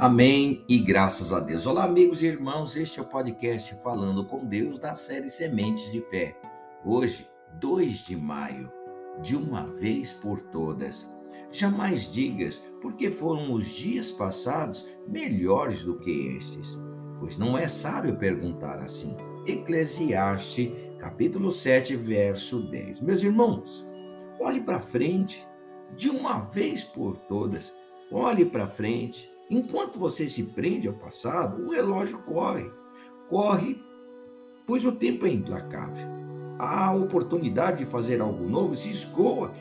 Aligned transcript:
Amém 0.00 0.64
e 0.68 0.78
graças 0.78 1.32
a 1.32 1.40
Deus. 1.40 1.66
Olá, 1.66 1.82
amigos 1.82 2.22
e 2.22 2.26
irmãos, 2.26 2.76
este 2.76 3.00
é 3.00 3.02
o 3.02 3.04
podcast 3.04 3.74
Falando 3.82 4.24
com 4.24 4.46
Deus 4.46 4.78
da 4.78 4.94
série 4.94 5.28
Sementes 5.28 5.90
de 5.90 6.00
Fé. 6.02 6.36
Hoje, 6.84 7.28
2 7.54 8.04
de 8.04 8.16
maio, 8.16 8.70
de 9.20 9.34
uma 9.34 9.66
vez 9.66 10.12
por 10.12 10.40
todas. 10.40 11.12
Jamais 11.50 12.12
digas, 12.12 12.64
porque 12.80 13.10
foram 13.10 13.52
os 13.52 13.66
dias 13.66 14.12
passados 14.12 14.86
melhores 15.08 15.82
do 15.82 15.98
que 15.98 16.28
estes, 16.36 16.78
pois 17.18 17.36
não 17.36 17.58
é 17.58 17.66
sábio 17.66 18.16
perguntar 18.16 18.78
assim. 18.78 19.16
Eclesiastes, 19.48 20.70
capítulo 21.00 21.50
7, 21.50 21.96
verso 21.96 22.70
10. 22.70 23.00
Meus 23.00 23.24
irmãos, 23.24 23.90
olhe 24.38 24.60
para 24.60 24.78
frente, 24.78 25.44
de 25.96 26.08
uma 26.08 26.38
vez 26.38 26.84
por 26.84 27.18
todas. 27.18 27.76
Olhe 28.12 28.44
para 28.44 28.68
frente 28.68 29.28
Enquanto 29.50 29.98
você 29.98 30.28
se 30.28 30.42
prende 30.42 30.88
ao 30.88 30.94
passado, 30.94 31.66
o 31.66 31.70
relógio 31.70 32.18
corre. 32.18 32.70
Corre, 33.28 33.76
pois 34.66 34.84
o 34.84 34.92
tempo 34.92 35.26
é 35.26 35.30
implacável. 35.30 36.06
A 36.58 36.92
oportunidade 36.94 37.78
de 37.78 37.90
fazer 37.90 38.20
algo 38.20 38.48
novo 38.48 38.74
se 38.74 38.90
escoa 38.90 39.52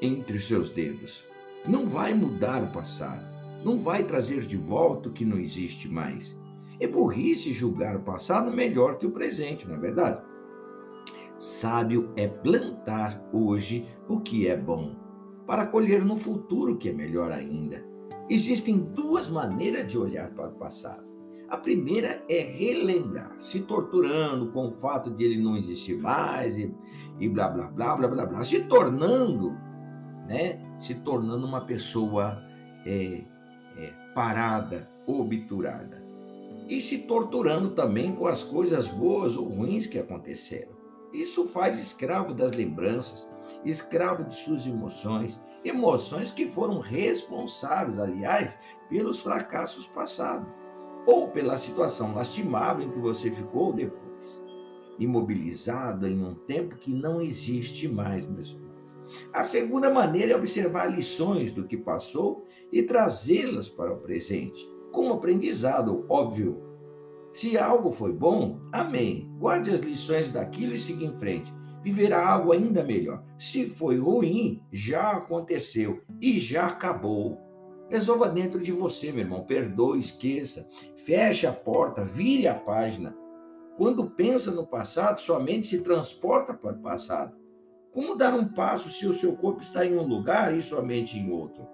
entre 0.00 0.36
os 0.36 0.46
seus 0.46 0.70
dedos. 0.70 1.24
Não 1.66 1.86
vai 1.86 2.14
mudar 2.14 2.62
o 2.64 2.72
passado. 2.72 3.24
Não 3.64 3.78
vai 3.78 4.04
trazer 4.04 4.42
de 4.42 4.56
volta 4.56 5.08
o 5.08 5.12
que 5.12 5.24
não 5.24 5.38
existe 5.38 5.88
mais. 5.88 6.38
É 6.78 6.86
burrice 6.86 7.52
julgar 7.52 7.96
o 7.96 8.02
passado 8.02 8.52
melhor 8.52 8.98
que 8.98 9.06
o 9.06 9.10
presente, 9.10 9.66
não 9.66 9.76
é 9.76 9.78
verdade? 9.78 10.22
Sábio 11.38 12.12
é 12.16 12.26
plantar 12.28 13.22
hoje 13.32 13.88
o 14.08 14.20
que 14.20 14.46
é 14.48 14.56
bom, 14.56 14.96
para 15.46 15.66
colher 15.66 16.04
no 16.04 16.16
futuro 16.16 16.74
o 16.74 16.76
que 16.76 16.88
é 16.88 16.92
melhor 16.92 17.30
ainda. 17.30 17.95
Existem 18.28 18.78
duas 18.78 19.28
maneiras 19.28 19.90
de 19.90 19.96
olhar 19.96 20.30
para 20.30 20.48
o 20.48 20.54
passado. 20.54 21.06
A 21.48 21.56
primeira 21.56 22.24
é 22.28 22.40
relembrar, 22.40 23.36
se 23.40 23.60
torturando 23.60 24.50
com 24.50 24.66
o 24.66 24.72
fato 24.72 25.10
de 25.10 25.24
ele 25.24 25.40
não 25.40 25.56
existir 25.56 25.96
mais 25.96 26.56
e, 26.56 26.74
e 27.20 27.28
blá 27.28 27.48
blá 27.48 27.68
blá 27.68 27.96
blá 27.96 28.08
blá 28.08 28.26
blá, 28.26 28.42
se 28.42 28.64
tornando, 28.64 29.52
né, 30.28 30.60
se 30.80 30.96
tornando 30.96 31.46
uma 31.46 31.64
pessoa 31.64 32.42
é, 32.84 33.22
é, 33.76 33.92
parada, 34.12 34.90
obturada 35.06 36.04
e 36.68 36.80
se 36.80 37.06
torturando 37.06 37.70
também 37.70 38.12
com 38.12 38.26
as 38.26 38.42
coisas 38.42 38.88
boas 38.88 39.36
ou 39.36 39.48
ruins 39.48 39.86
que 39.86 40.00
aconteceram. 40.00 40.74
Isso 41.16 41.46
faz 41.46 41.80
escravo 41.80 42.34
das 42.34 42.52
lembranças, 42.52 43.26
escravo 43.64 44.22
de 44.22 44.34
suas 44.34 44.66
emoções, 44.66 45.40
emoções 45.64 46.30
que 46.30 46.46
foram 46.46 46.78
responsáveis, 46.78 47.98
aliás, 47.98 48.58
pelos 48.90 49.20
fracassos 49.20 49.86
passados, 49.86 50.52
ou 51.06 51.30
pela 51.30 51.56
situação 51.56 52.14
lastimável 52.14 52.86
em 52.86 52.90
que 52.90 52.98
você 52.98 53.30
ficou 53.30 53.72
depois, 53.72 54.44
imobilizado 54.98 56.06
em 56.06 56.22
um 56.22 56.34
tempo 56.34 56.76
que 56.76 56.92
não 56.92 57.22
existe 57.22 57.88
mais, 57.88 58.26
meus 58.26 58.50
irmãos. 58.50 58.98
A 59.32 59.42
segunda 59.42 59.88
maneira 59.88 60.32
é 60.32 60.36
observar 60.36 60.94
lições 60.94 61.50
do 61.50 61.66
que 61.66 61.78
passou 61.78 62.44
e 62.70 62.82
trazê-las 62.82 63.70
para 63.70 63.94
o 63.94 64.00
presente, 64.00 64.70
como 64.92 65.14
aprendizado, 65.14 66.04
óbvio. 66.10 66.65
Se 67.36 67.58
algo 67.58 67.92
foi 67.92 68.12
bom, 68.12 68.58
amém. 68.72 69.30
Guarde 69.38 69.70
as 69.70 69.80
lições 69.80 70.32
daquilo 70.32 70.72
e 70.72 70.78
siga 70.78 71.04
em 71.04 71.12
frente 71.12 71.52
viverá 71.86 72.28
algo 72.28 72.50
ainda 72.50 72.82
melhor. 72.82 73.22
Se 73.38 73.64
foi 73.64 73.96
ruim, 73.96 74.60
já 74.72 75.12
aconteceu 75.12 76.02
e 76.20 76.36
já 76.36 76.66
acabou. 76.66 77.38
Resolva 77.88 78.28
dentro 78.28 78.60
de 78.60 78.72
você, 78.72 79.12
meu 79.12 79.20
irmão. 79.20 79.44
Perdoe, 79.44 80.00
esqueça. 80.00 80.68
Feche 81.04 81.46
a 81.46 81.52
porta, 81.52 82.04
vire 82.04 82.48
a 82.48 82.54
página. 82.56 83.16
Quando 83.76 84.10
pensa 84.10 84.50
no 84.50 84.66
passado, 84.66 85.20
sua 85.20 85.38
mente 85.38 85.68
se 85.68 85.82
transporta 85.82 86.52
para 86.52 86.74
o 86.74 86.82
passado. 86.82 87.36
Como 87.92 88.16
dar 88.16 88.34
um 88.34 88.48
passo 88.48 88.90
se 88.90 89.06
o 89.06 89.14
seu 89.14 89.36
corpo 89.36 89.62
está 89.62 89.86
em 89.86 89.96
um 89.96 90.08
lugar 90.08 90.56
e 90.56 90.62
sua 90.62 90.82
mente 90.82 91.16
em 91.16 91.30
outro? 91.30 91.68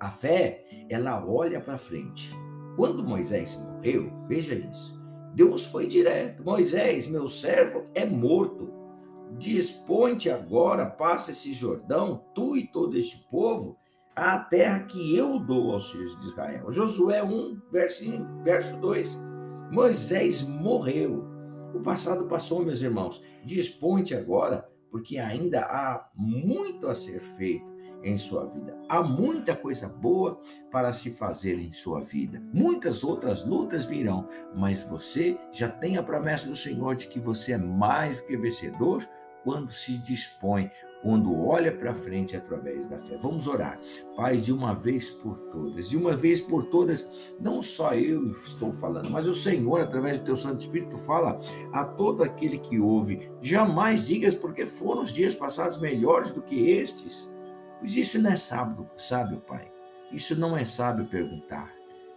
A 0.00 0.10
fé, 0.10 0.64
ela 0.88 1.22
olha 1.28 1.60
para 1.60 1.76
frente. 1.76 2.34
Quando 2.78 3.02
Moisés 3.02 3.56
morreu, 3.56 4.08
veja 4.28 4.54
isso. 4.54 4.96
Deus 5.34 5.66
foi 5.66 5.88
direto. 5.88 6.44
Moisés, 6.44 7.08
meu 7.08 7.26
servo, 7.26 7.84
é 7.92 8.06
morto. 8.06 8.72
Dispõe-te 9.36 10.30
agora, 10.30 10.86
passa 10.86 11.32
esse 11.32 11.52
Jordão, 11.52 12.24
tu 12.32 12.56
e 12.56 12.68
todo 12.68 12.96
este 12.96 13.28
povo, 13.32 13.76
à 14.14 14.38
terra 14.38 14.84
que 14.84 15.16
eu 15.16 15.40
dou 15.40 15.72
aos 15.72 15.90
filhos 15.90 16.20
de 16.20 16.28
Israel. 16.28 16.70
Josué 16.70 17.20
1, 17.20 17.62
verso, 17.72 18.04
verso 18.44 18.76
2. 18.76 19.18
Moisés 19.72 20.44
morreu. 20.44 21.24
O 21.74 21.80
passado 21.80 22.28
passou, 22.28 22.64
meus 22.64 22.80
irmãos. 22.80 23.20
Dispõe-te 23.44 24.14
agora, 24.14 24.68
porque 24.88 25.18
ainda 25.18 25.62
há 25.62 26.08
muito 26.14 26.86
a 26.86 26.94
ser 26.94 27.18
feito 27.18 27.76
em 28.02 28.16
sua 28.16 28.46
vida. 28.46 28.76
Há 28.88 29.02
muita 29.02 29.54
coisa 29.54 29.88
boa 29.88 30.40
para 30.70 30.92
se 30.92 31.10
fazer 31.10 31.58
em 31.58 31.72
sua 31.72 32.00
vida. 32.00 32.42
Muitas 32.52 33.02
outras 33.02 33.44
lutas 33.44 33.86
virão, 33.86 34.28
mas 34.54 34.82
você 34.82 35.38
já 35.52 35.68
tem 35.68 35.96
a 35.96 36.02
promessa 36.02 36.48
do 36.48 36.56
Senhor 36.56 36.94
de 36.94 37.08
que 37.08 37.18
você 37.18 37.52
é 37.52 37.58
mais 37.58 38.20
que 38.20 38.36
vencedor 38.36 39.06
quando 39.44 39.70
se 39.70 39.96
dispõe, 39.98 40.70
quando 41.02 41.34
olha 41.46 41.74
para 41.74 41.94
frente 41.94 42.36
através 42.36 42.88
da 42.88 42.98
fé. 42.98 43.16
Vamos 43.16 43.46
orar. 43.46 43.78
Pai, 44.16 44.36
de 44.36 44.52
uma 44.52 44.74
vez 44.74 45.10
por 45.10 45.38
todas, 45.50 45.88
de 45.88 45.96
uma 45.96 46.14
vez 46.16 46.40
por 46.40 46.64
todas, 46.64 47.10
não 47.40 47.62
só 47.62 47.94
eu 47.94 48.30
estou 48.30 48.72
falando, 48.72 49.10
mas 49.10 49.26
o 49.26 49.34
Senhor, 49.34 49.80
através 49.80 50.18
do 50.20 50.26
teu 50.26 50.36
Santo 50.36 50.60
Espírito, 50.60 50.96
fala 50.98 51.38
a 51.72 51.84
todo 51.84 52.22
aquele 52.22 52.58
que 52.58 52.80
ouve. 52.80 53.30
Jamais 53.40 54.06
digas 54.06 54.34
porque 54.34 54.66
foram 54.66 55.02
os 55.02 55.12
dias 55.12 55.34
passados 55.34 55.78
melhores 55.78 56.32
do 56.32 56.42
que 56.42 56.70
estes. 56.70 57.30
Pois 57.78 57.96
isso 57.96 58.20
não 58.20 58.30
é 58.30 58.36
sábio, 58.36 58.88
sábio, 58.96 59.38
Pai. 59.46 59.70
Isso 60.12 60.34
não 60.34 60.56
é 60.56 60.64
sábio 60.64 61.06
perguntar. 61.06 61.72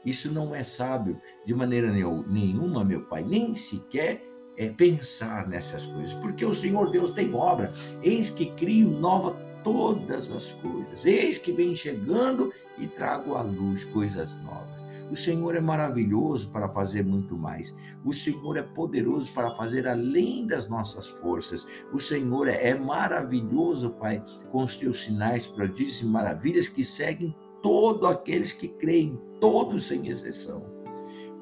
Isso 0.06 0.32
não 0.32 0.56
é 0.56 0.64
sábio 0.64 1.22
de 1.46 1.54
maneira 1.54 1.92
nenhuma, 1.92 2.84
meu 2.84 3.04
Pai, 3.04 3.24
nem 3.24 3.54
sequer 3.56 4.24
é, 4.58 4.70
pensar 4.70 5.48
nessas 5.48 5.86
coisas, 5.86 6.14
porque 6.16 6.46
o 6.46 6.54
Senhor 6.54 6.90
Deus 6.90 7.12
tem 7.12 7.34
obra. 7.34 7.72
Eis 8.02 8.30
que 8.30 8.48
crio 8.54 8.90
nova 8.90 9.34
todas 9.64 10.32
as 10.32 10.52
coisas. 10.54 11.06
Eis 11.06 11.38
que 11.38 11.52
vem 11.52 11.76
chegando 11.76 12.52
e 12.78 12.88
trago 12.88 13.36
à 13.36 13.42
luz 13.42 13.84
coisas 13.86 14.40
novas. 14.40 14.81
O 15.12 15.16
Senhor 15.16 15.56
é 15.56 15.60
maravilhoso 15.60 16.50
para 16.52 16.70
fazer 16.70 17.06
muito 17.06 17.38
mais. 17.38 17.76
O 18.04 18.14
Senhor 18.14 18.58
é 18.58 18.64
poderoso 18.64 19.32
para 19.34 19.52
fazer 19.52 19.88
além 19.88 20.48
das 20.48 20.70
nossas 20.70 21.08
forças. 21.08 21.68
O 21.94 22.00
Senhor 22.00 22.48
é 22.48 22.74
maravilhoso, 22.74 23.92
Pai, 23.92 24.24
com 24.52 24.64
os 24.64 24.76
teus 24.76 25.04
sinais, 25.04 25.46
prodígios 25.46 26.02
e 26.02 26.06
maravilhas 26.06 26.68
que 26.68 26.84
seguem 26.84 27.36
todos 27.62 28.10
aqueles 28.10 28.52
que 28.54 28.68
creem, 28.68 29.20
todos 29.40 29.84
sem 29.84 30.08
exceção. 30.08 30.64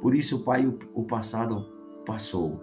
Por 0.01 0.15
isso, 0.15 0.43
Pai, 0.43 0.65
o 0.93 1.03
passado 1.03 1.65
passou 2.05 2.61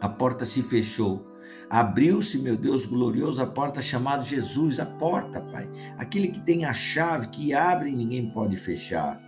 a 0.00 0.08
porta 0.08 0.44
se 0.44 0.62
fechou. 0.62 1.22
Abriu-se, 1.68 2.38
meu 2.38 2.56
Deus 2.56 2.84
glorioso, 2.84 3.40
a 3.40 3.46
porta 3.46 3.80
chamada 3.80 4.24
Jesus, 4.24 4.80
a 4.80 4.86
porta, 4.86 5.40
Pai. 5.40 5.68
Aquele 5.98 6.28
que 6.28 6.40
tem 6.40 6.64
a 6.64 6.72
chave, 6.72 7.28
que 7.28 7.54
abre 7.54 7.90
e 7.90 7.96
ninguém 7.96 8.30
pode 8.30 8.56
fechar. 8.56 9.20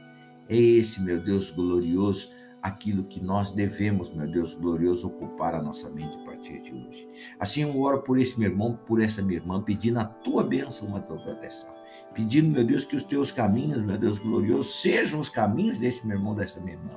É 0.48 0.56
esse, 0.56 1.00
meu 1.02 1.20
Deus 1.20 1.50
glorioso, 1.50 2.30
aquilo 2.60 3.04
que 3.04 3.20
nós 3.20 3.50
devemos, 3.50 4.10
meu 4.14 4.30
Deus 4.30 4.54
glorioso, 4.54 5.08
ocupar 5.08 5.54
a 5.54 5.62
nossa 5.62 5.90
mente 5.90 6.16
a 6.16 6.24
partir 6.24 6.60
de 6.62 6.72
hoje. 6.72 7.08
Assim 7.38 7.62
eu 7.62 7.80
oro 7.80 8.02
por 8.02 8.18
esse 8.18 8.38
meu 8.38 8.50
irmão, 8.50 8.78
por 8.86 9.00
essa 9.00 9.22
minha 9.22 9.38
irmã, 9.38 9.60
pedindo 9.62 9.98
a 9.98 10.04
tua 10.04 10.44
bênção, 10.44 10.94
a 10.94 11.00
tua 11.00 11.18
proteção. 11.18 11.70
Pedindo, 12.14 12.50
meu 12.50 12.64
Deus, 12.64 12.84
que 12.84 12.94
os 12.94 13.02
teus 13.02 13.32
caminhos, 13.32 13.82
meu 13.82 13.98
Deus 13.98 14.18
glorioso, 14.18 14.68
sejam 14.68 15.18
os 15.18 15.28
caminhos 15.28 15.78
deste 15.78 16.06
meu 16.06 16.18
irmão, 16.18 16.34
dessa 16.34 16.60
minha 16.60 16.74
irmã. 16.74 16.94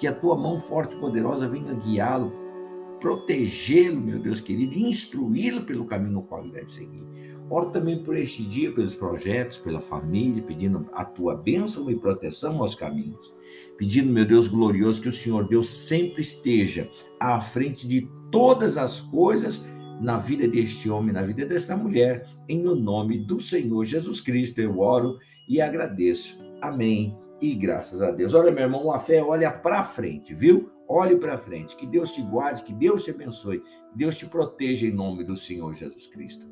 Que 0.00 0.06
a 0.06 0.14
tua 0.14 0.36
mão 0.36 0.60
forte 0.60 0.94
e 0.94 1.00
poderosa 1.00 1.48
venha 1.48 1.74
guiá-lo 1.74 2.45
protegê-lo, 3.00 4.00
meu 4.00 4.18
Deus 4.18 4.40
querido, 4.40 4.74
e 4.74 4.84
instruí-lo 4.84 5.62
pelo 5.62 5.84
caminho 5.84 6.12
no 6.12 6.22
qual 6.22 6.42
ele 6.42 6.52
deve 6.52 6.70
seguir. 6.70 7.04
Oro 7.48 7.70
também 7.70 8.02
por 8.02 8.16
este 8.16 8.42
dia, 8.42 8.72
pelos 8.72 8.96
projetos, 8.96 9.56
pela 9.56 9.80
família, 9.80 10.42
pedindo 10.42 10.86
a 10.92 11.04
tua 11.04 11.36
bênção 11.36 11.88
e 11.90 11.96
proteção 11.96 12.60
aos 12.60 12.74
caminhos. 12.74 13.32
Pedindo, 13.78 14.12
meu 14.12 14.24
Deus 14.24 14.48
glorioso, 14.48 15.00
que 15.00 15.08
o 15.08 15.12
Senhor 15.12 15.46
Deus 15.46 15.68
sempre 15.68 16.22
esteja 16.22 16.90
à 17.20 17.40
frente 17.40 17.86
de 17.86 18.08
todas 18.32 18.76
as 18.76 19.00
coisas 19.00 19.64
na 20.00 20.18
vida 20.18 20.48
deste 20.48 20.90
homem, 20.90 21.12
na 21.12 21.22
vida 21.22 21.46
dessa 21.46 21.76
mulher, 21.76 22.28
em 22.48 22.66
o 22.66 22.74
nome 22.74 23.18
do 23.18 23.38
Senhor 23.38 23.84
Jesus 23.84 24.20
Cristo, 24.20 24.60
eu 24.60 24.80
oro 24.80 25.16
e 25.48 25.60
agradeço. 25.60 26.38
Amém. 26.60 27.16
E 27.40 27.54
graças 27.54 28.02
a 28.02 28.10
Deus. 28.10 28.34
Olha, 28.34 28.50
meu 28.50 28.64
irmão, 28.64 28.92
a 28.92 28.98
fé 28.98 29.22
olha 29.22 29.50
para 29.50 29.84
frente, 29.84 30.34
viu? 30.34 30.70
Olhe 30.88 31.16
para 31.16 31.36
frente. 31.36 31.76
Que 31.76 31.86
Deus 31.86 32.12
te 32.12 32.22
guarde, 32.22 32.62
que 32.62 32.72
Deus 32.72 33.04
te 33.04 33.10
abençoe, 33.10 33.60
que 33.60 33.96
Deus 33.96 34.16
te 34.16 34.26
proteja 34.26 34.86
em 34.86 34.92
nome 34.92 35.24
do 35.24 35.36
Senhor 35.36 35.74
Jesus 35.74 36.06
Cristo. 36.06 36.46